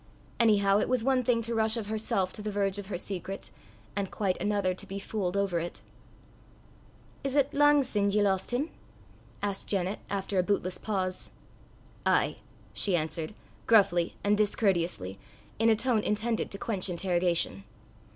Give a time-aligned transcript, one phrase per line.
[0.39, 3.51] Anyhow, it was one thing to rush of herself to the verge of her secret,
[3.95, 5.83] and quite another to be fooled over it.
[7.23, 8.71] "Is 't lang sin ye lost him?"
[9.43, 11.29] asked Janet, after a bootless pause.
[12.03, 12.37] "Ay,"
[12.73, 13.35] she answered,
[13.67, 15.19] gruffly and discourteously,
[15.59, 17.63] in a tone intended to quench interrogation.